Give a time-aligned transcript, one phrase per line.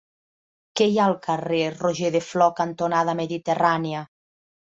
[0.79, 4.03] Què hi ha al carrer Roger de Flor cantonada Mediterrània?